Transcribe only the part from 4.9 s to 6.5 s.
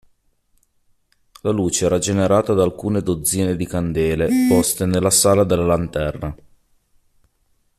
sala della lanterna.